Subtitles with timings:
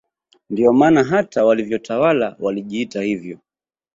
[0.49, 3.39] Ndio maana hata walivyotawala walijiita hivyo